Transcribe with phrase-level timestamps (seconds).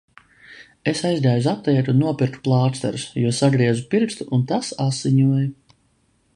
[0.91, 5.47] Es aizgāju uz aptieku un nopirku plāksterus, jo sagriezu pirkstu un tas asiņoja.